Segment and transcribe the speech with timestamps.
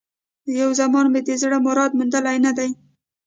[0.61, 2.69] یو زمان مي د زړه مراد موندلی نه دی